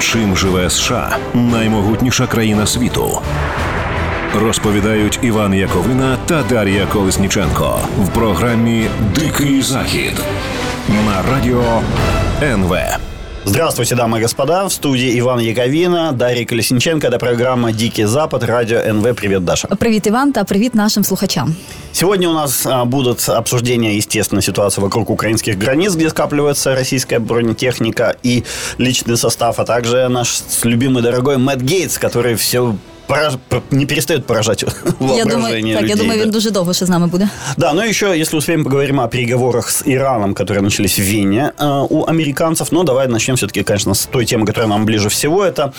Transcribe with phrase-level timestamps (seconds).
[0.00, 3.20] Чим живе США наймогутніша країна світу?
[4.34, 10.22] Розповідають Іван Яковина та Дар'я Колесніченко в програмі Дикий Захід
[11.06, 11.82] на радіо
[12.42, 12.76] НВ.
[13.47, 14.65] Здравствуйте, дамы и господа.
[14.65, 17.07] В студии Иван Яковина, Дарья Колесниченко.
[17.07, 19.15] Это программа «Дикий Запад», радио НВ.
[19.15, 19.67] Привет, Даша.
[19.67, 21.55] Привіт, Іван, та привіт нашим слухачам.
[21.93, 28.15] Сегодня у нас а, будут обсуждения, естественно, ситуации вокруг украинских границ, где скапливается российская бронетехника
[28.25, 28.43] и
[28.79, 32.75] личный состав, а также наш любимый дорогой Мэтт Гейтс, который все
[33.10, 33.34] пораж...
[33.70, 34.62] не перестает поражать
[35.00, 35.96] Я думаю, воображение так, людей.
[35.96, 36.24] я думаю, да.
[36.24, 37.28] він дуже довго ще з нами буде.
[37.56, 41.86] Да, ну еще, если успеем, поговорим о переговорах с Ираном, которые начались в Вене э,
[41.90, 42.72] у американцев.
[42.72, 45.44] Но давай начнем все-таки, конечно, с той темы, которая нам ближе всего.
[45.44, 45.72] Это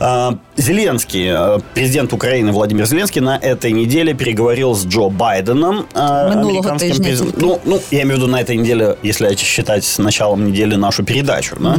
[0.00, 6.30] э, Зеленский, э, президент Украины Владимир Зеленский на этой неделе переговорил с Джо Байденом, э,
[6.30, 7.26] Минулого американским тижня.
[7.36, 11.04] Ну, ну, я имею в виду на этой неделе, если считать с началом недели нашу
[11.04, 11.56] передачу.
[11.60, 11.76] да.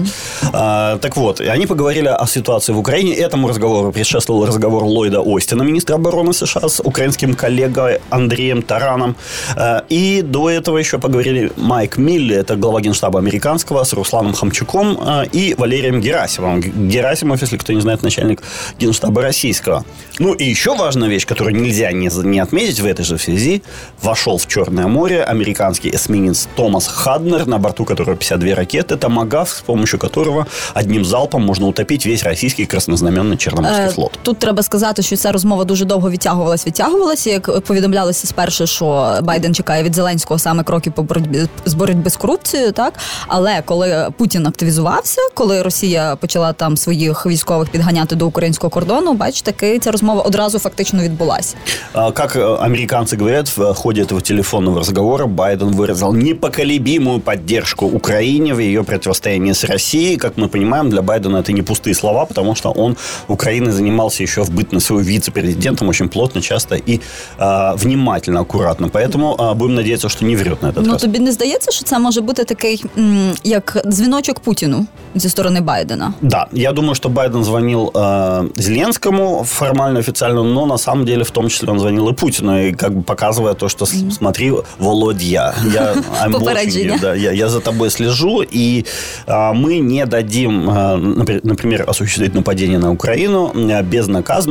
[0.53, 3.13] А, так вот, они поговорили о ситуации в Украине.
[3.13, 9.15] Этому разговору предшествовал разговор Ллойда Остина, министра обороны США, с украинским коллегой Андреем Тараном.
[9.55, 14.97] А, И до этого еще поговорили Майк Милли, это глава генштаба американского, с Русланом Хамчуком
[14.99, 16.61] а, и Валерием Герасимовым.
[16.89, 18.41] Герасимов, если кто не знает, начальник
[18.79, 19.85] генштаба российского.
[20.17, 23.61] Ну и еще важная вещь, которую нельзя не, не отметить в этой же связи,
[24.01, 29.61] вошел в Черное море американский эсминец Томас Хаднер, на борту которого 52 ракеты, Томагав, с
[29.61, 34.19] помощью которого одним залпом можно утопить весь российский краснознаменный Черноморский Е, флот.
[34.23, 37.30] Тут треба сказати, що ця розмова дуже довго відтягувалась, відтягувалася.
[37.30, 42.16] Як повідомлялося спершу, що Байден чекає від Зеленського саме кроків по боротьбі з боротьби з
[42.16, 42.94] корупцією, так
[43.26, 49.42] але коли Путін активізувався, коли Росія почала там своїх військових підганяти до українського кордону, бач,
[49.42, 51.56] таки ця розмова одразу фактично відбулася.
[51.92, 58.54] А, Как э, американцы говорят, в ходе этого телефонного разговора Байден выразил непоколебимую поддержку Украине
[58.54, 60.16] в ее противостоянии с Россией.
[60.16, 62.96] Как мы понимаем, для Байдена это не пустые слова, потому что он
[63.28, 67.00] Украиной занимался еще в бытность своего вице-президентом очень плотно, часто и
[67.38, 68.88] а, внимательно, аккуратно.
[68.88, 71.02] Поэтому а, будем надеяться, что не врет на этот Ну раз.
[71.02, 76.12] тобі не здається, що це може бути такий м, як дзвіночок Путіну зі сторони Байдена?
[76.22, 81.30] Да, я думаю, что Байден звонил э, Зеленскому формально, официально, но на самом деле в
[81.30, 85.54] том числе он звонил и Путину, и как бы показывая то, что с- смотри, Володя,
[85.74, 86.94] я, I'm watching Попередження.
[86.94, 88.84] you, да, я, я за тобой слежу, и
[89.26, 93.82] а, мы не дадим, а, напри- например, осуществить нападение на Украину а,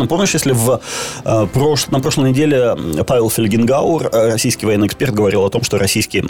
[0.06, 0.08] безнаказанно.
[0.08, 0.80] Помнишь, если в,
[1.24, 5.78] а, прош- на прошлой неделе Павел Фельгенгауэр, а, российский военный эксперт, говорил о том, что
[5.78, 6.24] российские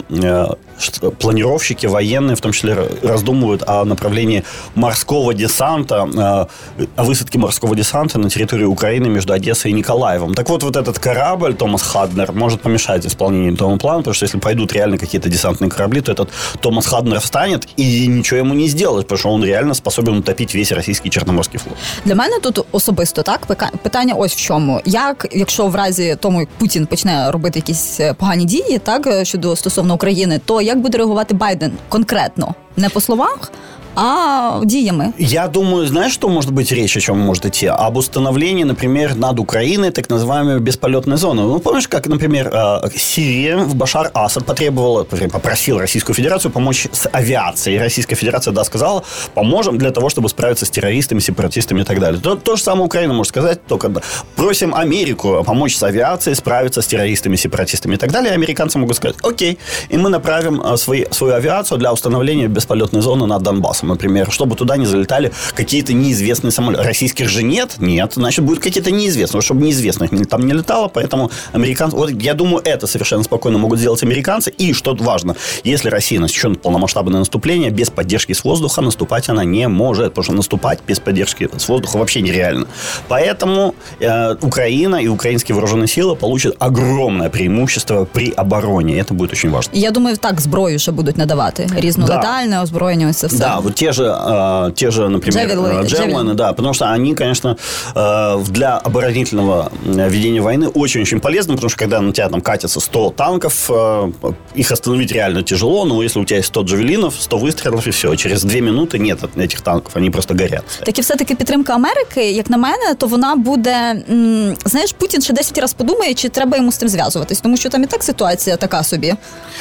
[0.79, 4.43] ш- планировщики, военные, в том числе, раздумывают о направлении
[4.75, 6.47] морского десанта, а,
[6.95, 10.33] о высадке морского десанта на территории Украины между Одессой и Николаевым.
[10.33, 14.39] Так вот, вот этот корабль, Томас Хаднер, может помешать исполнению этого плана, потому что если
[14.39, 16.29] пойдут реально какие-то десантные корабли, то этот
[16.61, 20.71] Томас Хаднер встанет и ничего ему не сделаешь, потому что он реально способен утопить весь
[20.71, 21.75] российский Черноморский флот.
[22.05, 23.45] Для мене тут особисто так
[23.81, 24.81] питання ось в чому.
[24.85, 29.25] Як, якщо в разі тому як Путін почне робити якісь е, погані дії, так е,
[29.25, 32.55] щодо стосовно України, то як буде реагувати Байден конкретно?
[32.77, 33.51] Не по словах,
[33.97, 35.13] а діями.
[35.17, 37.67] Я думаю, знаешь, что может быть речь, о чем может идти?
[37.67, 41.41] Об установлении, например, над Украиной так называемой бесполетной зоны.
[41.41, 46.87] Ну, помнишь, как, например, э, Сирия в Башар Асад потребовала, вернее, попросила Российскую Федерацию помочь
[46.91, 47.79] с авиацией.
[47.79, 49.03] Российская Федерация, да, сказала,
[49.33, 52.21] поможем для того, чтобы справиться с террористами, сепаратистами и так далее.
[52.21, 53.91] То, то же самое Украина может сказать, только
[54.35, 58.31] просим Америку помочь с авиацией, справиться с террористами, сепаратистами и так далее.
[58.31, 59.57] И американцы могут сказать, окей,
[59.89, 64.56] и мы направим э, свои, свою авиацию для установления бесполетной зоны над Донбассом, например, чтобы
[64.56, 66.82] туда не залетали какие-то неизвестные самолеты.
[66.84, 67.76] Российских же нет?
[67.78, 68.12] Нет.
[68.14, 71.96] Значит, будут какие-то неизвестные, чтобы неизвестных не- там не летало, поэтому американцы...
[71.96, 74.50] Вот я думаю, это совершенно спокойно могут сделать американцы.
[74.50, 79.68] И, что важно, если Россия начнет полномасштабное наступление, без поддержки с воздуха наступать она не
[79.68, 82.66] может, потому что наступать без поддержки с воздуха вообще нереально.
[83.08, 88.98] Поэтому э, Украина и украинские вооруженные силы получат огромное преимущество при обороне.
[88.98, 89.72] Это будет очень важно.
[89.74, 93.08] І я думаю, так зброю ще будуть надавати різнолетальне озброєння.
[93.10, 93.38] Ось це все.
[93.38, 96.34] Да, вот те же, э, те же, например, Джавелины, э, джавелины, джавелины.
[96.34, 97.56] да, потому что они, конечно,
[97.96, 102.80] э, для оборонительного э, ведения войны очень-очень полезны, потому что когда на тебя там катятся
[102.80, 104.12] 100 танков, э,
[104.54, 108.16] их остановить реально тяжело, но если у тебя есть 100 джавелинов, 100 выстрелов и все,
[108.16, 110.64] через 2 минуты нет от этих танков, они просто горят.
[110.86, 113.72] Так і все-таки підтримка Америки, як на мене, то вона буде.
[114.10, 117.68] м, знаєш, Путін ще 10 разів подумає, чи треба йому з тим зв'язуватись, тому що
[117.68, 119.14] там і так ситуація така собі.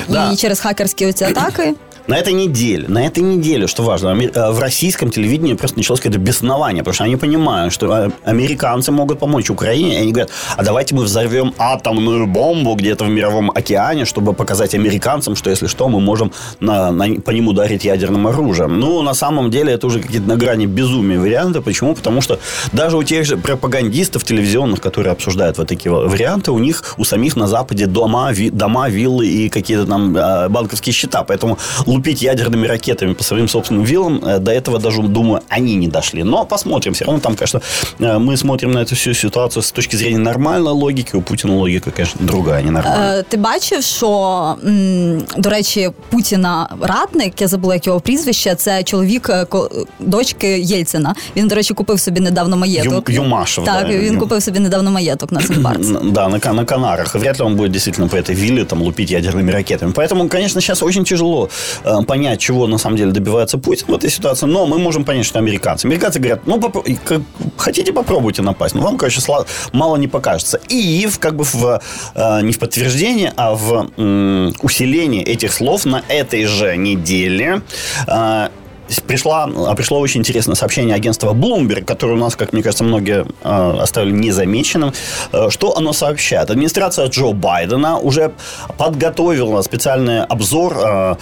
[0.09, 0.31] Да.
[0.31, 1.75] І через хакерські оці атаки.
[2.07, 6.00] На этой неделе, на этой неделе, что важно, что э, в российском телевидении просто началось
[6.00, 10.30] какое-то беснование, потому что они понимают, что э, американцы могут помочь Украине, и они говорят,
[10.56, 15.66] а давайте мы взорвем атомную бомбу где-то в мировом океане, чтобы показать американцам, что если
[15.66, 18.78] что, мы можем на, на, по ним ударить ядерным оружием.
[18.80, 21.60] Ну, на самом деле, это уже какие-то на грани безумия варианты.
[21.60, 21.94] Почему?
[21.94, 22.38] Потому что
[22.72, 27.36] даже у тех же пропагандистов телевизионных, которые обсуждают вот такие варианты, у них, у самих
[27.36, 31.24] на Западе дома, ви, дома виллы и какие-то там э, банковские счета.
[31.24, 35.87] Поэтому лупить ядерными ракетами по своим собственным виллам, э, до этого даже, думаю, они не
[35.87, 36.23] дошли.
[36.23, 36.93] Но посмотрим.
[36.93, 37.61] Все равно там, конечно,
[37.99, 41.15] э, мы смотрим на эту всю ситуацию с точки зрения нормальной логики.
[41.17, 43.23] У Путина логика, конечно, другая, не нормальная.
[43.23, 44.07] Ти бачив, що
[44.65, 50.47] м, до речі, Путіна радник, я забула як його прізвище, це чоловік е, ко- дочки
[50.59, 51.15] Єльцина.
[51.35, 53.09] Він, до речі, купив собі недавно маєток.
[53.09, 55.89] Ю- Юмашев, Так, да, він Ю- купив собі недавно маєток на Симбарці.
[55.91, 57.15] Н- Да, на, Ка- на Канарах.
[57.15, 59.91] Вряд ли он будет действительно по этой вилле там лупить ядерными ракетами.
[59.91, 61.49] Поэтому, конечно, сейчас очень тяжело
[61.85, 64.46] э, понять, чего на самом деле добивается Путин в этой ситуации.
[64.46, 65.86] Но мы можем понять, что американцы.
[65.86, 67.22] Американцы говорят, ну, попро- как-
[67.56, 68.74] хотите, попробуйте напасть.
[68.74, 70.60] Но вам, короче, сла- мало не покажется.
[70.68, 71.80] И в, как бы в,
[72.14, 77.62] э, не в подтверждение, а в м, усиление этих слов на этой же неделе
[78.06, 78.48] э,
[79.08, 83.26] Пришла, а, пришло очень интересное сообщение агентства Bloomberg, которое у нас, как мне кажется, многие
[83.42, 84.92] э, оставили незамеченным.
[85.32, 86.50] Э, что оно сообщает?
[86.50, 88.32] Администрация Джо Байдена уже
[88.78, 91.16] подготовила специальный обзор э,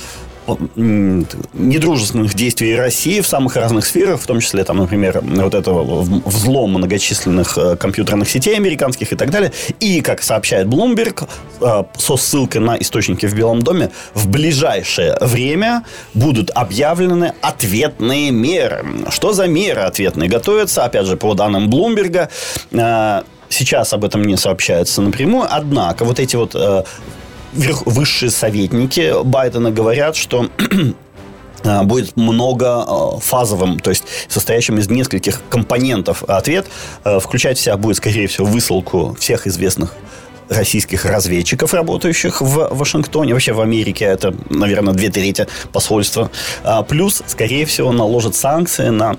[0.74, 6.70] недружественных действий России в самых разных сферах, в том числе, там, например, вот этого взлом
[6.72, 9.52] многочисленных э, компьютерных сетей американских и так далее.
[9.80, 11.28] И, как сообщает Bloomberg,
[11.60, 18.84] э, со ссылкой на источники в Белом доме, в ближайшее время будут объявлены ответные меры.
[19.10, 20.84] Что за меры ответные готовятся?
[20.84, 22.28] Опять же, по данным Блумберга,
[22.70, 26.54] э, сейчас об этом не сообщается напрямую, однако вот эти вот
[27.54, 30.48] верх- высшие советники Байдена говорят, что
[31.64, 36.66] э, будет многофазовым, то есть состоящим из нескольких компонентов ответ.
[37.04, 39.94] Э, Включать в себя будет, скорее всего, высылку всех известных
[40.48, 46.30] российских разведчиков, работающих в Вашингтоне, вообще в Америке, это, наверное, две трети посольства.
[46.62, 49.16] А, Плюс, скорее всего, наложат санкции на а,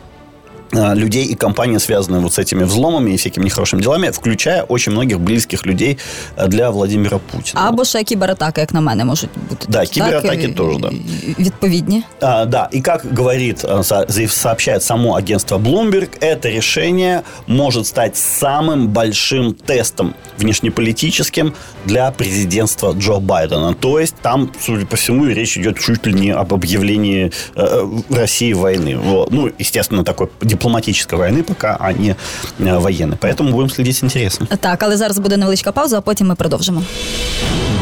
[0.74, 5.18] людей и компании, связанные вот с этими взломами и всякими нехорошими делами, включая очень многих
[5.18, 5.98] близких людей
[6.36, 7.68] а, для Владимира Путина.
[7.68, 9.66] Або ще кібератаки, як на мене, можуть бути.
[9.68, 10.88] Да, Так, кібератаки і- теж, да.
[10.88, 12.02] і- Відповідні.
[12.20, 17.86] А, да, и как говорит, а, со- за- сообщает само агентство Bloomberg, это решение может
[17.86, 21.52] стать самым большим тестом внешнеполитическим
[21.86, 23.74] для президентства Джо Байдена.
[23.80, 28.54] То есть там, судя по всему, речь идет чуть ли не об объявлении э, России
[28.54, 28.96] войны.
[29.04, 29.32] Вот.
[29.32, 30.26] Ну, естественно, такой
[30.64, 32.14] дипломатической войны пока, а не
[32.60, 33.16] э, военной.
[33.20, 34.46] Поэтому будем следить с интересом.
[34.60, 36.82] Так, але зараз буде невеличка пауза, а потім ми продовжимо.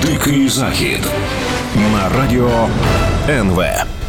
[0.06, 1.00] Дикий захід
[1.93, 2.69] на радіо
[3.29, 3.62] НВ.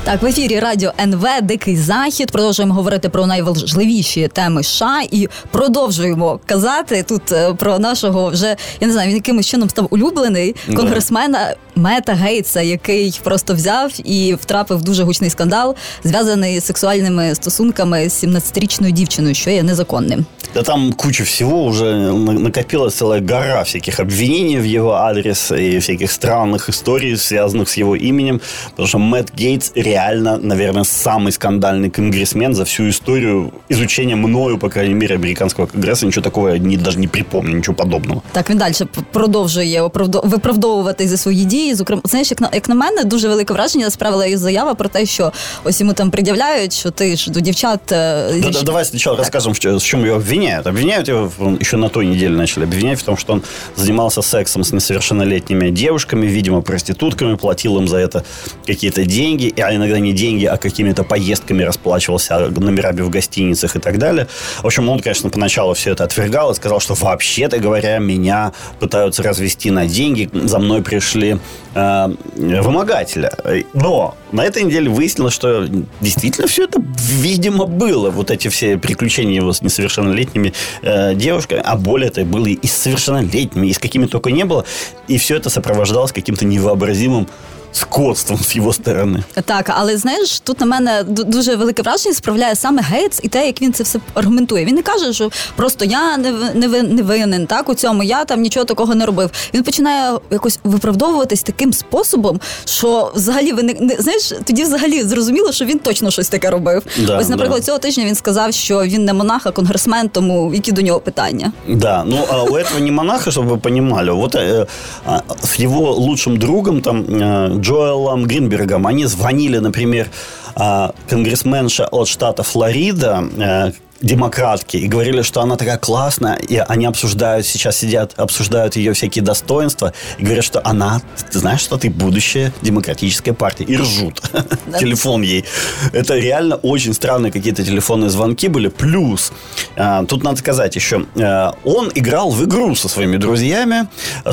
[0.03, 2.31] Так, в ефірі радіо НВ Дикий Захід.
[2.31, 8.88] Продовжуємо говорити про найважливіші теми США і продовжуємо казати тут е, про нашого вже я
[8.88, 10.75] не знаю, він якимось чином став улюблений Да.
[10.75, 17.35] конгресмена Мета Гейтса, який просто взяв і втрапив в дуже гучний скандал, зв'язаний з сексуальними
[17.35, 20.25] стосунками з 17-річною дівчиною, що є незаконним.
[20.53, 25.75] Да там куча всего уже на- накопилась целая гора всяких обвинений в его адрес и
[25.79, 28.41] всяких странных историй, связанных с его именем.
[28.69, 34.69] Потому что Мэтт Гейтс реально, наверное, самый скандальный конгрессмен за всю историю изучения мною, по
[34.69, 36.06] крайней мере, американского конгресса.
[36.06, 38.21] Ничего такого я не, даже не припомню, ничего подобного.
[38.31, 41.62] Так, він далі п- продовжує оправдо- виправдовувати за свої дії.
[41.75, 45.06] Зокрема, знаєш, як на як на мене, дуже велике враження справила її заява про те,
[45.06, 45.31] що
[45.63, 47.91] ось йому там пред'являють, що ти ж до дівчат.
[47.91, 50.68] е, Да, зі- да, давай сначала расскажем, в чё- в чем его обвиняют.
[50.68, 53.42] Обвиняют его, в- еще на той неделе начали обвинять в том, что он
[53.78, 58.21] занимался сексом с несовершеннолетними девушками, видимо, проститутками, платил им за это
[58.68, 63.97] какие-то деньги, а иногда не деньги, а какими-то поездками расплачивался номерами в гостиницах и так
[63.97, 64.25] далее.
[64.61, 69.23] В общем, он, конечно, поначалу все это отвергал и сказал, что вообще-то говоря, меня пытаются
[69.23, 71.37] развести на деньги, за мной пришли э,
[71.75, 73.32] вымогателя.
[73.73, 75.67] Но на этой неделе выяснилось, что
[76.01, 78.11] действительно все это, видимо, было.
[78.11, 82.73] Вот эти все приключения его с несовершеннолетними э, девушками, а более это было и с
[82.73, 84.65] совершеннолетними, и с какими только не было.
[85.08, 87.29] И все это сопровождалось каким-то невообразимым
[87.73, 89.23] скотством с его стороны.
[89.45, 93.45] Так, але знаєш, тут на мене ду- дуже велике враження справляє саме Гейтс і те,
[93.45, 94.66] як він це все аргументує.
[94.66, 98.04] Він не каже, що просто я не, в- не, ви- не винен так у цьому,
[98.04, 99.30] я там нічого такого не робив.
[99.54, 105.51] Він починає якось виправдовуватись таким способом, що взагалі ви не, не знаєш, тоді взагалі зрозуміло,
[105.51, 106.83] що він точно щось таке робив.
[107.07, 107.66] Да, Ось, наприклад, да.
[107.66, 111.51] цього тижня він сказав, що він не монах, а конгресмен, тому які до нього питання.
[111.68, 114.66] Да, ну а у этого не монаха, чтобы вы понимали, вот э,
[115.06, 120.08] а, с его лучшим другом, там, э, Джоэлом Гринбергом, они звонили, например,
[120.54, 126.86] а, конгрессменша от штата Флорида, э, демократки и говорили, что она такая классная, и они
[126.86, 131.91] обсуждают, сейчас сидят, обсуждают ее всякие достоинства, и говорят, что она, ты знаешь, что ты
[131.91, 134.20] будущее демократической партии, и ржут.
[134.79, 135.44] Телефон ей.
[135.93, 138.69] Это реально очень странные какие-то телефонные звонки были.
[138.69, 139.32] Плюс,
[139.77, 143.89] а, тут надо сказать еще, а, он играл в игру со своими друзьями,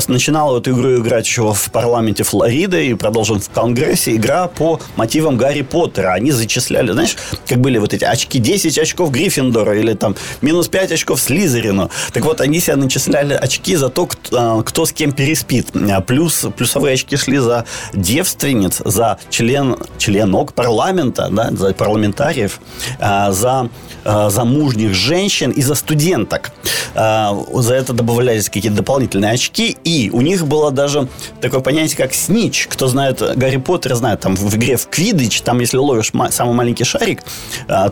[0.08, 4.14] начинал эту игру играть еще в парламенте Флориды и продолжил в Конгрессе.
[4.14, 6.12] Игра по мотивам Гарри Поттера.
[6.12, 7.16] Они зачисляли, знаешь,
[7.46, 11.90] как были вот эти очки, 10 очков Гриффиндора, Гриффиндора или там минус 5 очков Слизерину.
[12.12, 15.68] Так вот, они себя начисляли очки за то, кто, а, кто с кем переспит.
[15.74, 22.60] А плюс, плюсовые очки шли за девственниц, за член, членок парламента, да, за парламентариев,
[22.98, 23.68] а, за
[24.04, 26.50] замужних женщин и за студенток.
[26.94, 29.76] За это добавлялись какие-то дополнительные очки.
[29.84, 31.06] И у них было даже
[31.40, 32.66] такое понятие, как снич.
[32.68, 36.82] Кто знает Гарри Поттера, знает, там в игре в Квидич, там если ловишь самый маленький
[36.82, 37.22] шарик,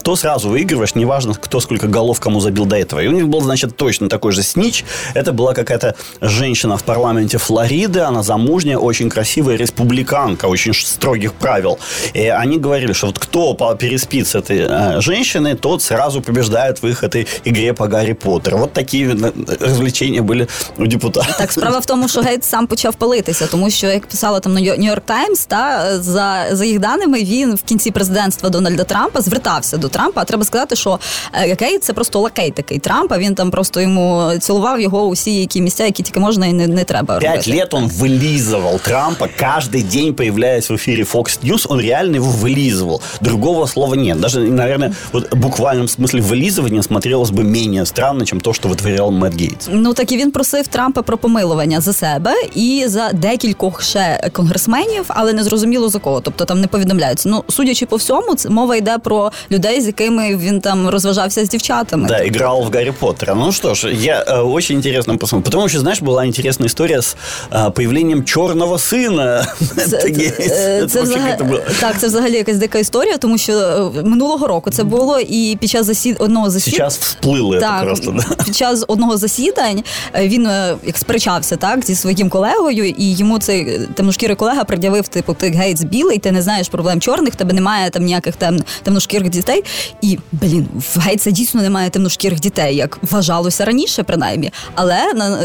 [0.03, 3.00] то сразу выигрываешь, неважно, кто сколько голов кому забил до этого.
[3.00, 4.86] И у них был, значит, точно такой же снич.
[5.14, 11.80] Это была какая-то женщина в парламенте Флориды, она замужняя, очень красивая республиканка, очень строгих правил.
[12.14, 16.88] И они говорили, что вот кто переспит с этой э, женщиной, тот сразу побеждает в
[16.88, 18.58] их этой игре по Гарри Поттеру.
[18.58, 21.36] Вот такі э, развлечения были у депутатів.
[21.38, 25.02] Так, справа в тому, що Гейт сам почав палитися, тому що як писала там Нью-Йорк
[25.06, 30.22] Таймс, та за за їх даними він в кінці президентства Дональда Трампа звертався до Трампа.
[30.22, 31.00] А треба сказати, що
[31.40, 33.18] Гей це просто лакей такий Трампа.
[33.18, 36.84] Він там просто йому цілував його усі які місця, які тільки можна і не, не
[36.84, 37.20] треба.
[37.20, 37.52] Пять робити.
[37.52, 43.02] лет он вылизывал Трампа каждый день, появляясь в эфире Fox News, он реально его вылизывал.
[43.22, 44.20] Другого слова нет.
[44.20, 49.12] Даже, наверное, вот в буквальном смысле вылизывания смотрелось бы менее странно, чем то, что вытворял
[49.12, 49.68] Мэтт Гейтс.
[49.72, 55.06] Ну так і він просив Трампа про помилування за себе і за декількох ще конгресменів,
[55.08, 56.22] але не зрозуміло за кого.
[56.22, 57.30] Тобто там не повідомляються.
[57.30, 60.90] Ну судячи по всьому, це мова йде про людей, з якими він там
[61.30, 62.08] розважався з дівчатами.
[62.08, 63.36] Да, играл в Гарри Поттера.
[63.36, 65.52] Ну что ж, я э, очень интересно посмотрел.
[65.52, 67.16] Потом еще, знаешь, была интересная история с
[67.52, 69.48] э, появлением черного сина.
[69.76, 71.38] Це, це, це взагалі,
[71.80, 75.70] так, це взагалі якась дика історія, тому що е, минулого року це було і під
[75.70, 76.90] час засід одного засідання.
[76.90, 78.12] Сейчас всплили так, просто.
[78.12, 78.44] Да?
[78.44, 83.40] Під час одного засідань е, він е, як сперечався так зі своїм колегою, і йому
[83.40, 87.90] цей темношкірий колега пред'явив, типу, ти гейтс білий, ти не знаєш проблем чорних, тебе немає
[87.90, 89.64] там ніяких тем, темношкірих дітей.
[90.02, 94.53] І блін, в Гейтса дійсно немає темношкірих дітей, як вважалося раніше, принаймні.
[94.75, 94.99] Але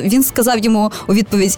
[0.04, 1.58] він сказав йому у відповідь: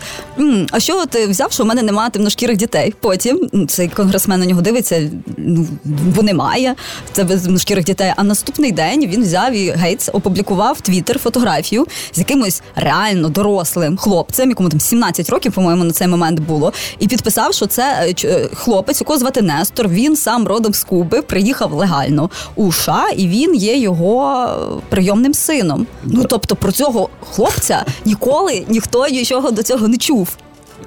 [0.72, 2.94] А що ти взяв, що в мене немає темношкірих дітей?
[3.00, 6.76] Потім цей конгресмен на нього дивиться, ну бо немає
[7.12, 8.14] тебе темношкірих дітей.
[8.16, 14.50] А наступний день він взяв і Гейтс опублікував твіттер фотографію з якимось реально дорослим хлопцем,
[14.50, 18.50] якому там 17 років, по-моєму, на цей момент було, і підписав, що це е, е,
[18.54, 19.88] хлопець, якого звати Нестор.
[19.88, 24.07] Він сам родом з Куби, приїхав легально у США, і він є його
[24.89, 25.87] прийомним сином.
[26.05, 30.37] Ну тобто про цього хлопця ніколи ніхто нічого до цього не чув.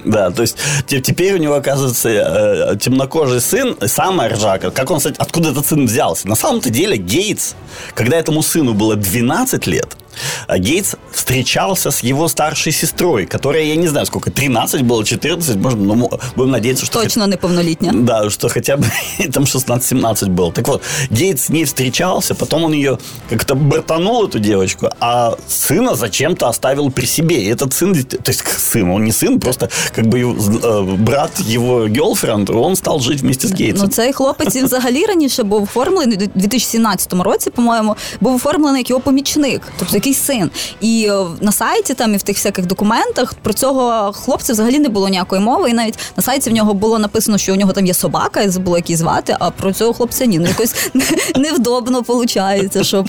[0.06, 4.70] Да, то есть теперь у него, оказывается, э, темнокожий сын, самая ржака.
[4.72, 6.28] Как он, кстати, откуда этот сын взялся?
[6.28, 7.56] На самом-то деле Гейтс,
[7.96, 10.09] когда этому сыну было 12 лет, а
[10.48, 15.80] Гейтс встречался с его старшей сестрой, которая, я не знаю, сколько, 13 было, 14, может,
[15.80, 17.02] но будем надеяться, что...
[17.02, 17.34] Точно хоть...
[17.34, 17.94] неполнолетняя.
[17.94, 18.86] Да, что хотя бы
[19.34, 20.52] там 16-17 было.
[20.52, 22.98] Так вот, Гейтс с ней встречался, потом он ее
[23.30, 27.44] как-то бортанул, эту девочку, а сына зачем-то оставил при себе.
[27.44, 31.88] И этот сын, то есть сын, он не сын, просто как бы э, брат его
[31.88, 33.88] гелфренд, он стал жить вместе з Гейтсом.
[33.88, 38.90] Ну, цей хлопець він взагалі раніше був оформлений у 2017 році, по-моєму, був оформлений як
[38.90, 39.62] його помічник.
[39.80, 40.50] Тобто якийсь син.
[40.82, 44.90] І е, на сайті там і в тих всяких документах про цього хлопця взагалі не
[44.90, 45.70] було ніякої мови.
[45.70, 48.50] І навіть на сайті в нього було написано, що у нього там є собака, і
[48.50, 50.40] забула як її звати, а про цього хлопця ні.
[50.40, 50.76] Ну якось
[51.36, 53.06] невдобно виходить, що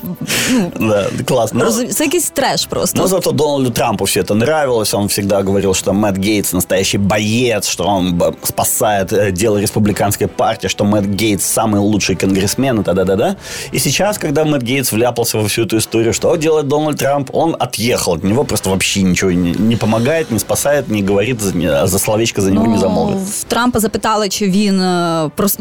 [0.50, 1.64] ну, да, классно.
[1.64, 1.88] Розум...
[1.88, 3.02] Це якийсь треш просто.
[3.02, 4.94] Ну, зато Дональду Трампу все это нравилось.
[4.94, 10.68] Он всегда говорил, что Мэтт Гейтс настоящий боец, что он спасает э, дело республиканской партии,
[10.68, 13.36] что Мэтт Гейтс самый лучший конгрессмен и т.д.
[13.72, 17.29] И сейчас, когда Мэтт Гейтс вляпался во всю эту историю, что делает Дональд Дональд Трамп,
[17.33, 21.87] он отъехал от него, просто вообще ничего не, не помогает, не спасает, не говорит, за,
[21.87, 23.17] за словечко за нього ну, не замовить.
[23.17, 24.81] В Трампа запитали, чи він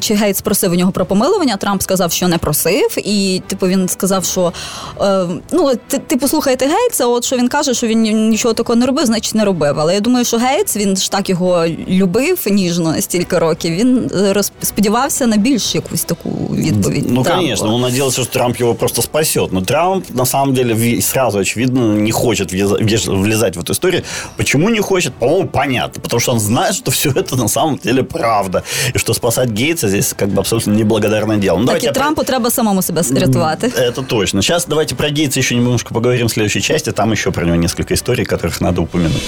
[0.00, 1.57] чи Гейтс просив у нього про помилування.
[1.57, 4.53] Трамп сказав, що не просив, і типу він сказав, що
[5.00, 5.73] е, ну
[6.07, 9.45] типу слухайте Гейтса, от що він каже, що він нічого такого не робив, значить не
[9.45, 9.81] робив.
[9.81, 13.75] Але я думаю, що Гейтс він ж так його любив ніжно стільки років.
[13.75, 17.07] Він роз, сподівався на більш якусь таку відповідь.
[17.09, 19.49] Ну, звісно, він надіявся, що Трамп його просто спасет.
[19.53, 20.75] Ну Трамп на самом деле
[21.11, 24.02] сразу, очевидно, не хочет влезать в эту историю.
[24.37, 25.12] Почему не хочет?
[25.14, 26.00] По-моему, понятно.
[26.00, 28.62] Потому что он знает, что все это на самом деле правда.
[28.95, 31.59] И что спасать Гейтса здесь как бы абсолютно неблагодарное дело.
[31.59, 32.25] Ну, так и Трампу про...
[32.25, 33.73] треба самому себя рятувати.
[33.76, 34.43] Это точно.
[34.43, 36.93] Сейчас давайте про Гейтса еще немножко поговорим в следующей части.
[36.93, 39.23] Там еще про него несколько историй, которых надо упомянуть.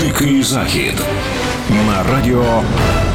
[0.00, 0.94] Дикий захід
[1.96, 2.42] на радио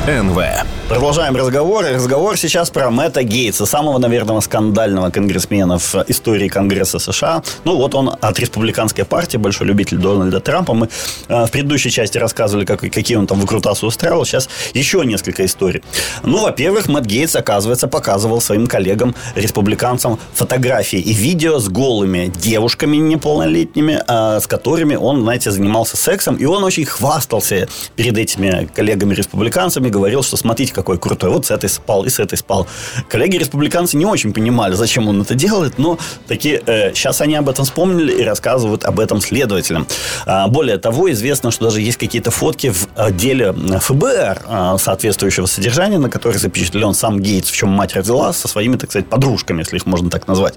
[0.08, 0.42] НВ.
[0.90, 1.86] Продолжаем разговор.
[1.86, 7.44] Разговор сейчас про Мэтта Гейтса, самого, наверное, скандального конгрессмена в истории Конгресса США.
[7.64, 10.74] Ну, вот он от республиканской партии, большой любитель Дональда Трампа.
[10.74, 10.90] Мы
[11.30, 14.26] э, в предыдущей части рассказывали, как, какие он там выкрутасы устраивал.
[14.26, 15.82] Сейчас еще несколько историй.
[16.24, 22.98] Ну, во-первых, Мэтт Гейтс, оказывается, показывал своим коллегам, республиканцам, фотографии и видео с голыми девушками
[22.98, 26.36] неполнолетними, э, с которыми он, знаете, занимался сексом.
[26.36, 31.30] И он очень хвастался перед этими коллегами-республиканцами, говорил, что смотрите, какой крутой.
[31.30, 32.68] Вот с этой спал и с этой спал.
[33.10, 35.98] Коллеги-республиканцы не очень понимали, зачем он это делает, но
[36.28, 39.88] такие, э, сейчас они об этом вспомнили и рассказывают об этом следователям.
[40.26, 45.98] А, более того, известно, что даже есть какие-то фотки в деле ФБР а, соответствующего содержания,
[45.98, 49.78] на которых запечатлен сам Гейтс, в чем мать родила, со своими, так сказать, подружками, если
[49.78, 50.56] их можно так назвать.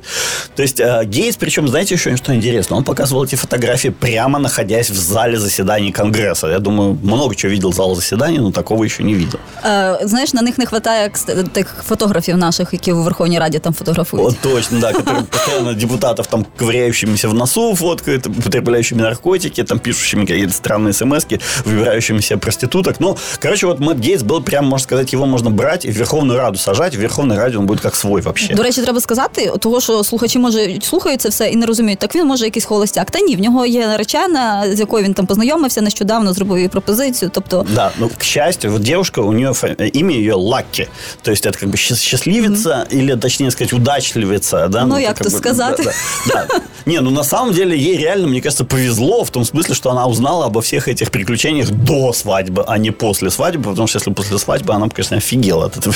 [0.57, 4.91] То есть э, Гейтс, причем, знаете, еще что интересно, он показывал эти фотографии прямо находясь
[4.91, 6.49] в зале заседаний Конгресса.
[6.49, 8.04] Я думаю, много чего видел зал заседаний,
[8.40, 9.40] но такого еще не видел.
[9.64, 11.12] Э, знаєш, на них не вистачає
[11.52, 14.26] тих фотографів наших, які у Верховній Раді там фотографують.
[14.26, 20.26] Вот точно, да, которые постоянно депутатов там ковыряющимися в носу фоткают, употребляющими наркотики, там пишущими
[20.26, 21.26] какие-то странные смс
[21.66, 22.96] выбирающимися проституток.
[23.00, 26.40] Ну, короче, вот Мэтт Гейтс был прям, можно сказать, его можно брать и в Верховную
[26.40, 28.54] Раду сажать, в Верховной Раді він буде як свой вообще.
[28.54, 32.16] До речі, треба сказати, того, що слухачі може слухають це все і не розуміють, так
[32.16, 33.12] він може якийсь холостяк.
[33.12, 37.32] Та ні, в нього є наречена, з якою він там познайомився нещодавно, зробив їй пропозицію.
[37.34, 39.54] Тобто, да, ну к счастью, вот девушка, у нее
[39.94, 40.90] имя ее Лаки.
[41.24, 42.98] То есть это как бы счастливица mm-hmm.
[42.98, 44.68] или, точнее сказать, удачливица.
[44.68, 44.82] Да?
[44.86, 45.78] Ну, ну як то бы, сказать.
[45.78, 45.92] Да,
[46.28, 46.62] да, да.
[46.86, 50.08] Не, ну на самом деле ей реально, мне кажется, повезло в том смысле, что она
[50.08, 54.38] узнала обо всех этих приключениях до свадьбы, а не после свадьбы, потому что если после
[54.38, 55.96] свадьбы, она, конечно, офигела от этого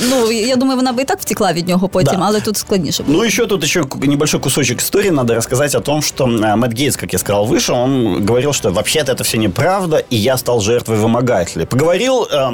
[0.00, 2.26] Ну, я думаю, она бы и так втекла від нього потім, да.
[2.26, 3.04] але тут складніше.
[3.06, 7.12] Ну, еще тут еще небольшой кусочек истории надо рассказать о том, что Мэтт Гейтс, как
[7.12, 10.96] я сказал выше, он говорил, что вообще-то это все неправда, и я стал жертвой
[11.31, 11.65] вымогателя.
[11.65, 12.49] Поговорил э,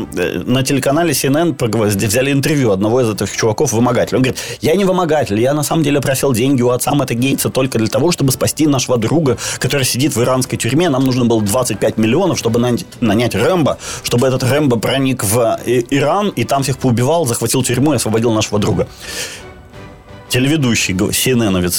[0.45, 4.17] на телеканале CNN взяли интервью одного из этих чуваков, вымогателя.
[4.17, 7.49] Он говорит, я не вымогатель, я на самом деле просил деньги у отца Мэтта Гейтса
[7.49, 10.89] только для того, чтобы спасти нашего друга, который сидит в иранской тюрьме.
[10.89, 16.29] Нам нужно было 25 миллионов, чтобы нанять, нанять Рэмбо, чтобы этот Рэмбо проник в Иран
[16.29, 18.87] и там всех поубивал, захватил тюрьму и освободил нашего друга
[20.28, 21.72] телеведущий CNN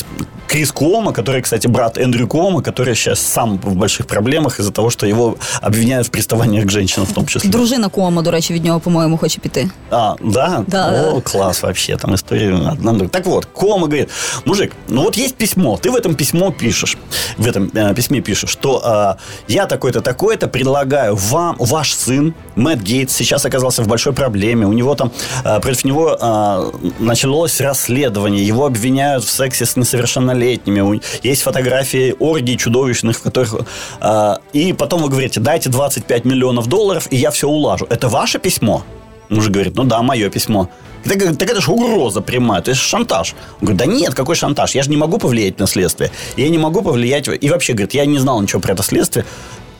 [0.54, 4.92] Крис Куома, который, кстати, брат Эндрю Куома, который сейчас сам в больших проблемах из-за того,
[4.92, 7.50] что его обвиняют в приставании к женщинам в том числе.
[7.50, 9.70] Дружина Куома, до речі, від нього, по-моєму, хоче піти.
[9.92, 10.64] А, да?
[10.68, 11.12] Да.
[11.12, 13.08] О, класс вообще, там история одна.
[13.08, 14.10] Так вот, Куома говорит,
[14.46, 16.98] мужик, ну вот есть письмо, ты в этом письмо пишешь,
[17.38, 22.84] в этом э, письме пишешь, что э, я такой-то, такой-то предлагаю вам, ваш сын, Мэтт
[22.84, 25.12] Гейтс, сейчас оказался в большой проблеме, у него там,
[25.46, 31.01] э, против него э, началось расследование, его обвиняют в сексе с несовершеннолетними.
[31.23, 33.67] Есть фотографии оргий чудовищных, в которых...
[34.01, 37.87] Э, и потом вы говорите, дайте 25 миллионов долларов, и я все улажу.
[37.91, 38.83] Это ваше письмо?
[39.29, 40.69] Муж говорит, ну да, мое письмо.
[41.05, 43.35] Так, так это же угроза прямая, это же шантаж.
[43.61, 44.75] Он говорит, да нет, какой шантаж?
[44.75, 46.11] Я же не могу повлиять на следствие.
[46.37, 47.29] Я не могу повлиять...
[47.29, 49.25] И вообще, говорит, я не знал ничего про это следствие.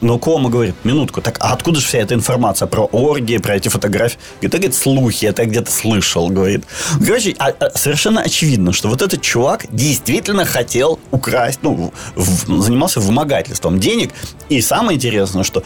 [0.01, 3.69] Но Кома говорит, минутку, так а откуда же вся эта информация про оргии, про эти
[3.69, 4.19] фотографии?
[4.41, 6.65] Говорит, говорит, слухи, это я где-то слышал, говорит.
[7.05, 13.01] Короче, а, а, совершенно очевидно, что вот этот чувак действительно хотел украсть, ну, в, занимался
[13.01, 14.11] вымогательством денег.
[14.49, 15.65] И самое интересное, что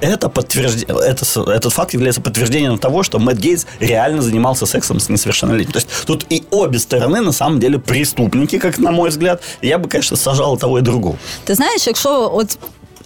[0.00, 0.84] это подтвержд...
[0.88, 5.72] это, этот факт является подтверждением того, что Мэтт Гейтс реально занимался сексом с несовершеннолетним.
[5.72, 9.42] То есть тут и обе стороны на самом деле преступники, как на мой взгляд.
[9.62, 11.16] Я бы, конечно, сажал того и другого.
[11.44, 12.58] Ты знаешь, якщо от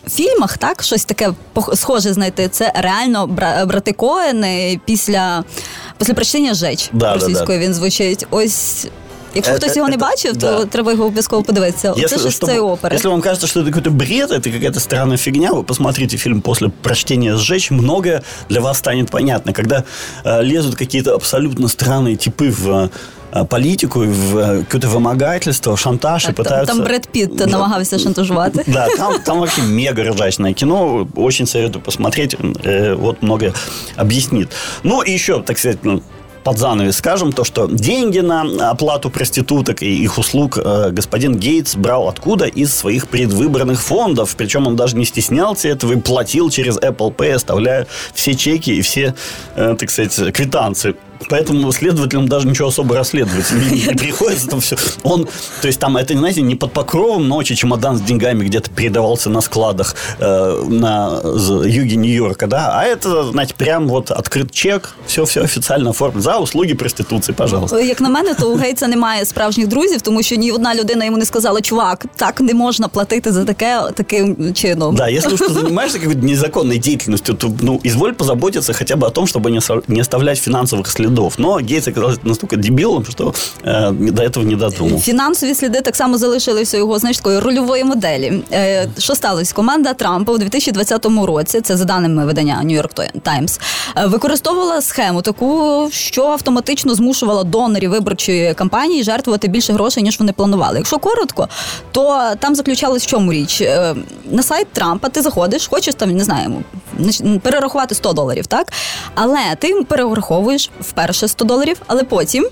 [0.09, 1.33] фільмах, так, щось таке
[1.73, 2.47] схоже знайти.
[2.47, 3.27] Це реально
[3.67, 5.43] брати Коени після
[5.97, 7.59] після прочтення «Жеч» да, російською да, да.
[7.59, 8.25] він звучить.
[8.29, 8.87] Ось.
[9.35, 10.65] Якщо хтось його не бачив, то да.
[10.65, 11.93] треба його обов'язково подивитися.
[11.97, 12.95] Если, Це ж з цієї опери.
[12.95, 16.69] Если вам кажется, что это какой-то бред, это какая-то странная фигня, вы посмотрите фильм после
[16.81, 19.53] прочтения «Сжечь», многое для вас станет понятно.
[19.53, 19.83] Когда
[20.23, 22.89] э, лезут какие-то абсолютно странные типы в
[23.30, 26.74] Э, политику, в э, какое-то вымогательство, шантаж так, и пытаются...
[26.74, 28.64] Там Брэд Питт намагався шантажувати.
[28.78, 31.06] Да, там, там вообще мега ржачное кино.
[31.16, 32.36] Очень советую посмотреть.
[32.64, 33.52] Э, вот многое
[33.96, 34.48] объяснит.
[34.82, 36.02] Ну, и еще, так сказать, ну,
[36.44, 40.58] под занавес скажем, то, что деньги на оплату проституток и их услуг
[40.92, 42.46] господин Гейтс брал откуда?
[42.46, 44.34] Из своих предвыборных фондов.
[44.36, 48.80] Причем он даже не стеснялся этого и платил через Apple Pay, оставляя все чеки и
[48.80, 49.14] все,
[49.54, 50.94] так сказать, квитанции
[51.29, 54.47] поэтому следователям даже ничего особо расследовать не приходится.
[54.47, 54.75] Там все.
[55.03, 55.27] Он,
[55.61, 59.41] то есть там это, знаете, не под покровом ночи чемодан с деньгами где-то передавался на
[59.41, 61.21] складах э, на
[61.65, 66.21] юге Нью-Йорка, да, а это, знаете, прям вот открыт чек, все-все офіційно оформлено.
[66.21, 67.79] За услуги проституції, пожалуйста.
[67.79, 71.17] Як на мене, то у Гейтса немає справжніх друзів, тому що ні одна людина йому
[71.17, 74.95] не сказала, чувак, так не можна платити за таке таким чином.
[74.95, 79.09] Да, если уж ты занимаешься какой-то незаконной деятельностью, то, ну, изволь позаботиться хотя бы о
[79.09, 81.06] том, чтобы не, не оставлять финансовых следов.
[81.38, 85.00] Но Гейтс оказался настолько дебилом, что э, до этого не додумав.
[85.00, 88.42] Фінансові сліди так само залишилися його знаєш, такої рольової моделі.
[88.52, 89.54] Е, що сталося?
[89.54, 93.60] Команда Трампа у 2020 році, це за даними видання New York Times,
[93.96, 100.32] е, використовувала схему таку, що автоматично змушувала донорів виборчої кампанії жертвувати більше грошей, ніж вони
[100.32, 100.78] планували.
[100.78, 101.48] Якщо коротко,
[101.92, 103.60] то там заключалось в чому річ.
[103.60, 103.94] Е,
[104.30, 106.64] на сайт Трампа ти заходиш, хочеш там, не знаю,
[107.42, 108.72] перерахувати 100 доларів, так?
[109.14, 112.48] Але ти перераховуєш вперше 100 доларів, але потім,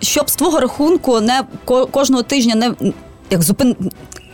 [0.00, 1.42] щоб з твого рахунку не
[1.90, 2.92] кожного тижня не
[3.30, 3.76] як зупин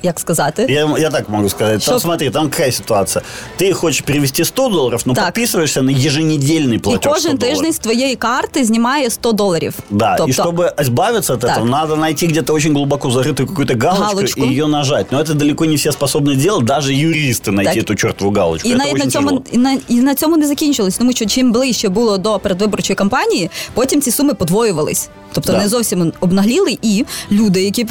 [0.04, 0.68] як сказати?
[0.70, 1.86] Я, я так могу сказать.
[1.86, 3.24] Там, смотри, там какая ситуация.
[3.58, 5.26] Ты хочешь перевести 100 долларов, но так.
[5.26, 9.74] подписываешься на еженедельный платеж І кожен тиждень з твоєї карти знімає 100 долларів.
[9.90, 10.32] Да, тобто...
[10.32, 11.52] и чтобы избавиться от так.
[11.52, 15.12] этого, надо найти где-то очень глубоко зарытую какую-то галочку, галочку и ее нажать.
[15.12, 17.90] Но это далеко не все способны делать, даже юристы найти так.
[17.90, 18.70] эту чертову галочку.
[18.70, 21.52] І это навіть на цьому і на, і на цьому не закінчилось, тому що чим
[21.52, 25.10] ближче було до передвиборчої кампанії, потім ці суми подвоювались.
[25.34, 25.60] Тобто да.
[25.60, 27.86] не зовсім обнагліли, і люди, які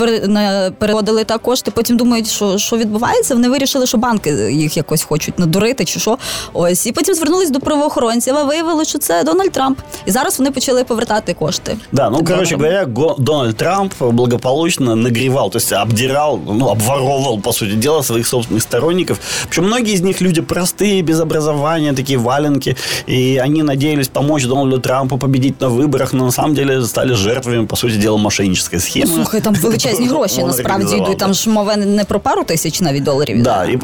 [0.78, 3.34] переводили так кошти, потім думають, що що відбувається.
[3.34, 6.18] Вони вирішили, що банки їх якось хочуть надурити, чи що.
[6.52, 8.36] Ось і потім звернулись до правоохоронців.
[8.36, 11.76] а Виявили, що це Дональд Трамп, і зараз вони почали повертати кошти.
[11.92, 12.86] Да, ну короче говоря,
[13.18, 19.18] Дональд Трамп благополучно нагревал, то есть обдирал, ну обворовывал, по сути дела, своих собственных сторонников.
[19.48, 22.76] Причем многие из них люди простые, без образования, такие валенки,
[23.08, 27.40] и они надеялись помочь Дональду Трампу победить на выборах, но на самом деле стали жертвами
[27.50, 29.06] жертвами, по суті діла, мошенническая схема.
[29.08, 31.18] Ну, слухай, там величезні гроші насправді йдуть.
[31.18, 33.42] Там ж мова не про пару тисяч навіть доларів.
[33.42, 33.78] Да, и,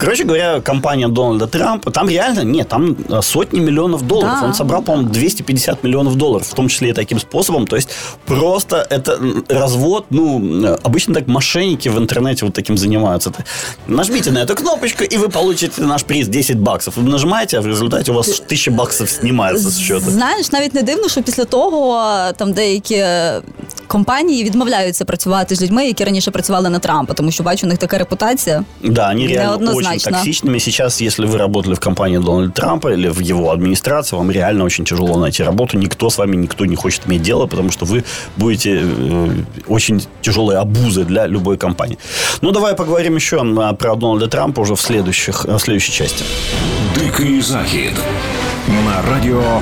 [0.00, 4.36] короче говоря, компания Дональда Трампа, там реально, нет, там сотни миллионов долларов.
[4.40, 4.46] Да.
[4.46, 7.66] Он собрал, по-моему, 250 миллионов долларов, в том числе и таким способом.
[7.66, 7.88] То есть
[8.26, 9.18] просто это
[9.48, 10.38] развод, ну,
[10.82, 13.32] обычно так мошенники в интернете вот таким занимаются.
[13.86, 16.96] Нажмите на эту кнопочку, и вы получите наш приз 10 баксов.
[16.96, 20.10] Вы нажимаете, а в результате у вас 1000 баксов снимается с счета.
[20.10, 22.02] Знаєш, навіть не дивно, що після того
[22.36, 23.04] там деякі
[23.86, 27.78] компанії відмовляються працювати з людьми, які раніше працювали на Трампа, тому що бачу, у них
[27.78, 28.64] така репутація.
[28.84, 30.58] Да, они реально очень токсичными.
[30.58, 34.84] Сейчас, если вы работали в компании Дональда Трампа или в его администрации, вам реально очень
[34.84, 35.78] тяжело найти работу.
[35.78, 38.04] Никто с вами, никто не хочет иметь дело, потому что вы
[38.36, 41.98] будете э, очень тяжелой обузой для любой компании.
[42.40, 43.36] Ну, давай поговорим еще
[43.78, 46.24] про Дональда Трампа уже в, следующих, в следующей части.
[46.98, 47.92] Дикий захід
[48.68, 49.60] на радио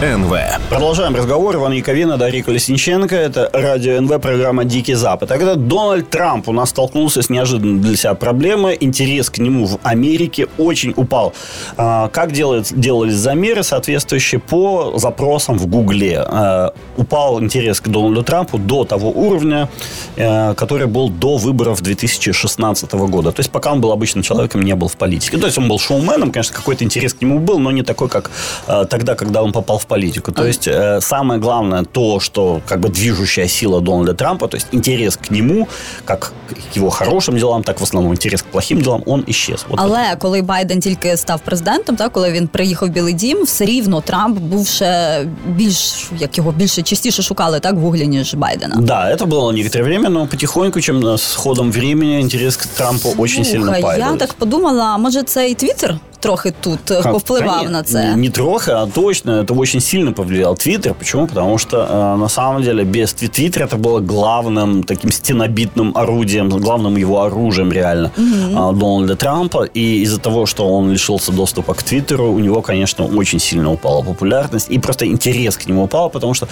[0.00, 0.32] НВ.
[0.70, 1.56] Продолжаем разговор.
[1.56, 3.16] Иван Яковина, Дарья Колесниченко.
[3.16, 5.32] Это радио НВ, программа «Дикий Запад».
[5.32, 9.66] А когда Дональд Трамп у нас столкнулся с неожиданной для себя проблемой, интерес к нему
[9.66, 11.32] в Америке очень упал.
[11.76, 16.20] А, как делались замеры соответствующие по запросам в Гугле?
[16.24, 19.68] А, упал интерес к Дональду Трампу до того уровня,
[20.16, 23.32] э, который был до выборов 2016 года.
[23.32, 25.38] То есть пока он был обычным человеком, не был в политике.
[25.38, 28.30] То есть он был шоуменом, конечно, какой-то интерес к нему был, но не такой, как
[28.68, 30.31] э, тогда, когда он попал в политику.
[30.31, 34.67] То есть э, самое главное то, что как бы движущая сила Дональда Трампа, то есть
[34.71, 35.67] интерес к нему,
[36.05, 39.65] как к его хорошим делам, так в основному интерес к плохим делам, он исчез.
[39.69, 40.17] Вот Але это.
[40.17, 44.39] коли Байден тільки став президентом, так коли він приїхав в Білий Дім, все рівно Трамп
[44.39, 48.75] був ще більш як його більше частіше шукали так в гуглі, ніж Байдена.
[48.79, 53.45] Да, это было некоторое время, но потихоньку, чем с ходом времени, интерес к Трампу очень
[53.45, 53.99] сильно падает.
[53.99, 58.10] Я так подумала, може це і Твіттер трохи тут как, повпливав конечно, на це.
[58.10, 59.42] Не, не трохи, а точно.
[59.42, 60.94] Это очень сильно повлиял Твиттер.
[60.94, 61.26] Почему?
[61.26, 66.96] Потому что э, на самом деле без Твиттера это было главным таким стенобитным орудием, главным
[66.96, 69.64] его оружием реально э, Дональда Трампа.
[69.74, 74.02] И из-за того, что он лишился доступа к Твиттеру, у него, конечно, очень сильно упала
[74.02, 76.48] популярность и просто интерес к нему упал, потому что,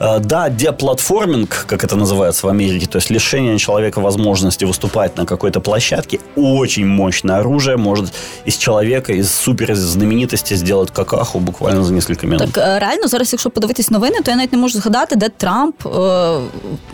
[0.00, 5.26] э, да, деплатформинг, как это называется в Америке, то есть лишение человека возможности выступать на
[5.26, 8.12] какой-то площадке, очень мощное оружие может
[8.46, 12.51] из человека человека із супер знаменитості зробити какаху буквально за кілька минут.
[12.51, 15.85] Так е, реально зараз, якщо подивитись новини, то я навіть не можу згадати, де Трамп
[15.85, 16.39] е,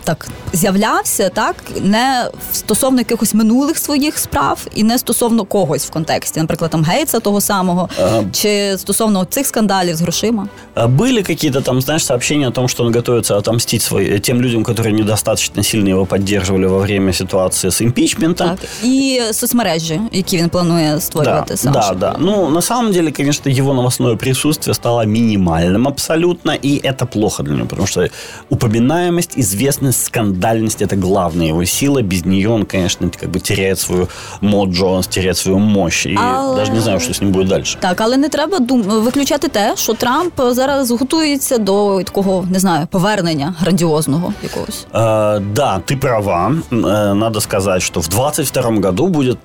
[0.04, 6.40] так з'являвся, так не стосовно якихось минулих своїх справ і не стосовно когось в контексті,
[6.40, 8.22] наприклад, там Гейтса того самого, а...
[8.32, 10.48] чи стосовно цих скандалів з грошима.
[10.76, 14.92] Были какие-то там, знаешь, сообщения о том, что он готовится отомстить свои, тем людям, которые
[14.92, 18.48] недостаточно сильно его поддерживали во время ситуации с импичментом.
[18.48, 21.72] Так, і соцмережі, які він планує створювати да, сам.
[21.72, 22.05] Да, да.
[22.07, 27.43] да, ну, на самом деле, конечно, его новостное присутствие стало минимальным абсолютно, и это плохо
[27.43, 28.09] для него, потому что
[28.49, 32.01] упоминаемость, известность, скандальность– это главная его сила.
[32.01, 34.07] Без нее он, конечно, как бы теряет свою
[34.41, 37.77] моджо, теряет свою мощь, и Але- даже не знаю, что с ним будет дальше.
[37.79, 38.81] Так, але не треба дум...
[38.81, 44.85] виключати те, що Трамп зараз готується до такого, не знаю, повернення грандіозного якогось.
[44.93, 46.51] Э, да, ты права.
[46.71, 49.37] Э, надо сказать, что в 22 году будет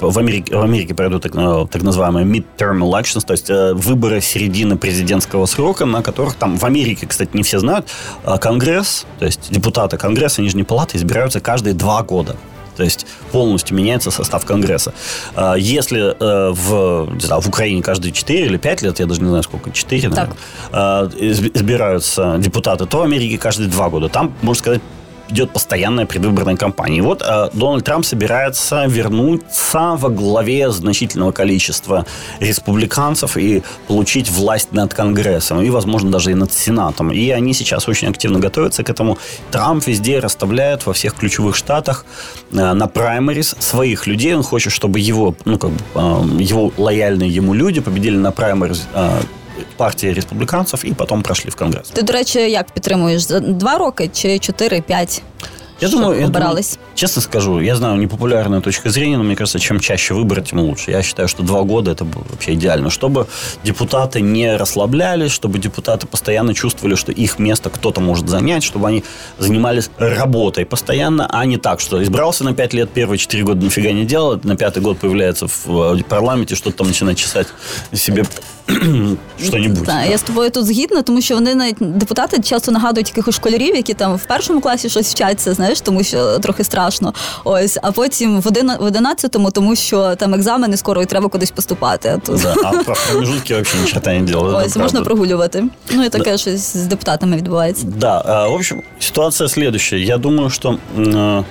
[0.00, 1.32] в Америке, в Америке пройдут так,
[1.70, 6.64] так называемые midterm elections, то есть э, выборы середины президентского срока, на которых там в
[6.64, 7.86] Америке, кстати, не все знают,
[8.24, 12.36] э, Конгресс, то есть депутаты Конгресса Нижней Палаты избираются каждые два года.
[12.76, 14.92] То есть полностью меняется состав Конгресса.
[15.34, 19.28] Э, Если в, не знаю, в Украине каждые 4 или 5 лет, я даже не
[19.28, 20.30] знаю сколько, 4, Так.
[20.72, 24.08] наверное, изб- избираются депутаты, то в Америке каждые два года.
[24.10, 24.82] Там, можно сказать,
[25.28, 26.98] идет постоянная предвыборная кампания.
[26.98, 32.06] И вот э, Дональд Трамп собирается вернуться во главе значительного количества
[32.40, 37.10] республиканцев и получить власть над Конгрессом и, возможно, даже и над Сенатом.
[37.12, 39.18] И они сейчас очень активно готовятся к этому.
[39.50, 42.04] Трамп везде расставляет во всех ключевых штатах
[42.52, 44.34] э, на праймерис своих людей.
[44.34, 48.86] Он хочет, чтобы его, ну, как бы, э, его лояльные ему люди победили на праймерис
[48.94, 49.20] э,
[49.77, 51.89] партии республиканцев и потом прошли в Конгресс.
[51.89, 53.21] Ти, до речі, як підтримуєш?
[53.21, 55.21] За два роки чи чотири, п'ять?
[55.81, 56.71] Я Щоб думаю, я обирались?
[56.75, 60.59] думаю, честно скажу, я знаю непопулярная точка зрения, но мне кажется, чем чаще выбрать, тем
[60.59, 60.91] лучше.
[60.91, 63.25] Я считаю, что два года это было вообще идеально, чтобы
[63.63, 69.03] депутаты не расслаблялись, чтобы депутаты постоянно чувствовали, что их место кто-то может занять, чтобы они
[69.39, 73.91] занимались работой постоянно, а не так, что избрался на пять лет, первые четыре года нифига
[73.91, 77.47] не делал, на пятый год появляется в э, парламенте, что-то там начинает чесать
[77.93, 78.23] себе
[79.43, 79.85] что-нибудь.
[79.85, 83.75] Так, я з тобою тут згідна, тому що вони навіть депутати часто нагадують якихось школярів,
[83.75, 87.13] які там в першому класі щось вчаться, знаєш, тому що трохи страшно.
[87.43, 91.51] Ось, а потім в одина- в одинадцятому, тому що там екзамени скоро і треба кудись
[91.51, 92.09] поступати.
[92.09, 94.45] А тут Да, а про промежутки вообще ни черта не делал.
[94.45, 95.01] это ось можна правда.
[95.05, 95.63] прогулювати.
[95.91, 97.85] Ну і таке щось з депутатами відбувається.
[97.97, 100.01] Да, э, в общем, ситуация следующая.
[100.05, 101.43] Я думаю, что м, э,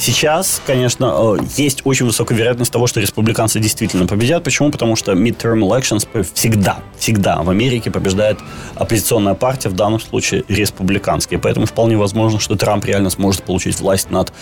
[0.00, 4.42] Сейчас, конечно, э, есть очень высокая вероятность того, что республиканцы действительно победят.
[4.42, 4.70] Почему?
[4.70, 8.38] Потому что midterm elections всегда, всегда в Америке побеждает
[8.74, 11.38] оппозиционная партия, в данном случае республиканская.
[11.38, 14.32] Поэтому вполне возможно, что Трамп реально сможет получить власть над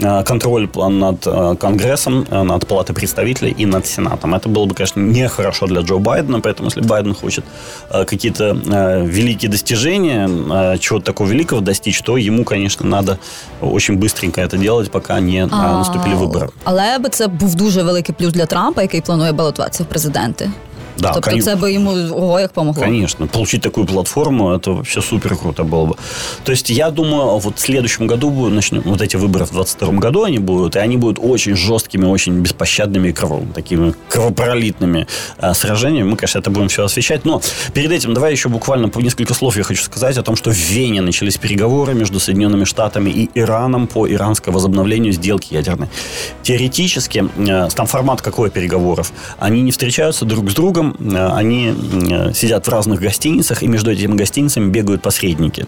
[0.00, 4.34] э, контроль над э, Конгрессом, над Палатой представителей и над Сенатом.
[4.34, 7.44] Это было бы, конечно, нехорошо для Джо Байдена, поэтому если Байден хочет
[7.90, 8.52] какие-то
[9.04, 13.18] великие достижения, чего-то такого великого достичь, то ему, конечно, надо
[13.60, 16.48] очень быстренько это делать, пока не э, наступили выборы.
[16.64, 20.50] Але би це був дуже великий плюс для Трампа, який планує балотуватися в президенти.
[20.98, 22.82] Да, тобто кон- це би йому ого як помогло.
[22.82, 25.94] Конечно, получить такую платформу, это вообще супер круто было бы.
[26.44, 29.88] То есть я думаю, вот в следующем году будут, начнем, вот эти выборы в 22
[30.00, 35.06] году они будут, и они будут очень жесткими, очень беспощадными и кровавыми, такими кровопролитными
[35.38, 36.10] э, сражениями.
[36.10, 37.40] Мы, конечно, это будем все освещать, но
[37.74, 40.56] перед этим давай еще буквально по несколько слов я хочу сказать о том, что в
[40.56, 45.88] Вене начались переговоры между Соединенными Штатами и Ираном по иранскому возобновлению сделки ядерной.
[46.42, 49.12] Теоретически, э, там формат какой переговоров?
[49.38, 53.90] Они не встречаются друг с другом, э, они э, сидят в разных гостиницах, и между
[53.90, 55.66] этими гостиницами бегают посредники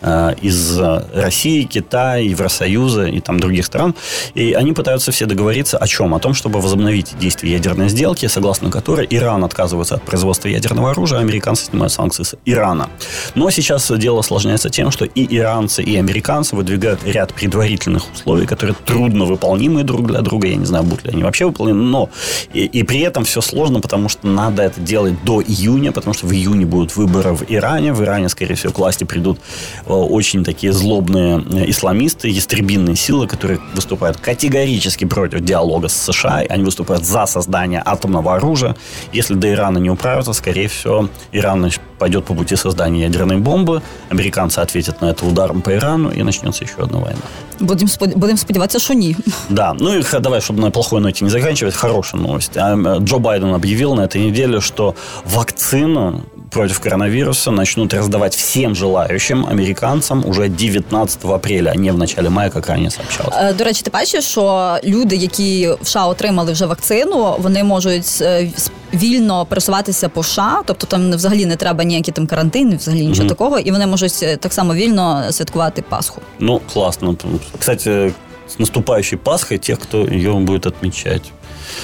[0.00, 0.78] э, из
[1.14, 3.94] России, Китая, Евросоюза и там других стран.
[4.34, 6.14] И они пытаются все договориться о чем?
[6.14, 11.18] О том, чтобы возобновить действие ядерной сделки, согласно которой Иран отказывается от производства ядерного оружия,
[11.18, 12.88] а американцы снимают санкции с Ирана.
[13.34, 18.76] Но сейчас дело осложняется тем, что и иранцы, и американцы выдвигают ряд предварительных условий, которые
[18.84, 20.48] трудно выполнимы друг для друга.
[20.48, 22.10] Я не знаю, будут ли они вообще выполнены, но
[22.52, 26.26] и, и при этом все сложно, потому что надо это делать до июня, потому что
[26.26, 27.92] в июне будут выборы в Иране.
[27.92, 29.38] В Иране, скорее всего, к власти придут
[29.86, 36.42] э, очень такие злобные э, исламисты, ястребинные силы, которые выступают категорически против диалога с США.
[36.48, 38.76] Они выступают за создание атомного оружия.
[39.12, 43.81] Если до Ирана не управятся, скорее всего, Иран пойдет по пути создания ядерной бомбы.
[44.09, 47.19] Американцы ответят на это ударом по Ирану, и начнется еще одна война.
[47.59, 49.15] Будемо спод- будемо сподіватися, що ні.
[49.49, 52.57] Да, ну и х- давай, чтобы на плохой ноте не заканчивать, хорошая новость.
[52.57, 54.93] А, м, Джо Байден объявил на этой неделе, что
[55.35, 62.29] вакцину против коронавируса начнут раздавать всем желающим американцам уже 19 апреля, а не в начале
[62.29, 63.35] мая, как ранее сообщалось.
[63.37, 68.17] Е, До речі, ти бачиш, що люди, які в США отримали вже вакцину, вони можуть
[68.21, 73.06] е, с- вільно пересуватися по США, тобто там взагалі не треба ніякі там карантини, взагалі
[73.06, 76.20] нічого такого, і вони можуть е, так само вільно святкувати Пасху.
[76.38, 77.16] Ну, классно.
[77.58, 78.12] Кстати,
[78.48, 81.32] с наступающей Пасхой тех, кто ее будет отмечать.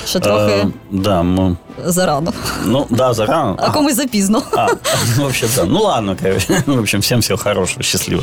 [0.07, 2.33] Ще трохи Э, да, мы, зарано,
[2.65, 3.57] ну, да, зарано.
[3.59, 4.43] а комусь запізно.
[4.53, 4.69] А,
[5.17, 5.65] ну, вообще, да.
[5.65, 6.63] Ну, ладно, короче.
[6.67, 8.23] В общем, всем всего хорошего, счастливо.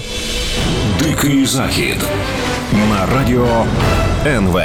[1.03, 1.97] Дикий захід
[2.89, 3.65] на радіо
[4.25, 4.59] НВ.